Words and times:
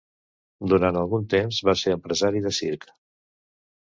Durant 0.71 0.97
algun 1.01 1.27
temps 1.35 1.59
va 1.69 1.77
ser 1.83 1.95
empresari 1.99 2.43
de 2.47 2.57
circ. 2.61 2.89